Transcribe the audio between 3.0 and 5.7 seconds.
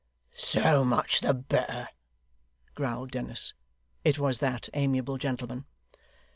Dennis it was that amiable gentleman.